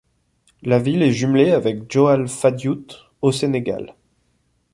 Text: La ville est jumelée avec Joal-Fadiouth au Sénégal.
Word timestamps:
La 0.63 0.79
ville 0.79 1.03
est 1.03 1.11
jumelée 1.11 1.51
avec 1.51 1.91
Joal-Fadiouth 1.93 2.97
au 3.21 3.31
Sénégal. 3.31 3.93